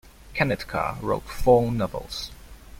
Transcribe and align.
Kanetkar 0.33 0.99
wrote 0.99 1.29
four 1.29 1.71
novels. 1.71 2.31